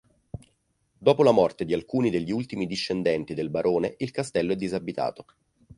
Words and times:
Dopo 0.97 1.21
la 1.21 1.29
morte 1.31 1.63
di 1.63 1.75
alcuni 1.75 2.09
degli 2.09 2.31
ultimi 2.31 2.65
discendenti 2.65 3.35
del 3.35 3.51
barone 3.51 3.97
il 3.99 4.09
castello 4.09 4.53
è 4.53 4.55
disabitato. 4.55 5.25